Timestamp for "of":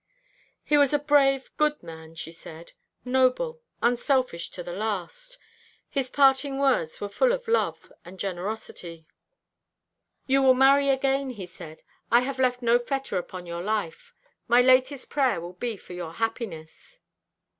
7.31-7.47